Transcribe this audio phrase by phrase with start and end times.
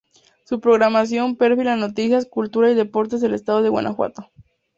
[0.45, 4.31] Su programación perfila en noticias, cultura y deportes del estado de Guanajuato.